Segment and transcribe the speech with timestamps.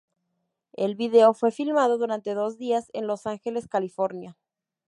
[0.73, 4.35] El video fue filmado durante dos días en Los Ángeles, California.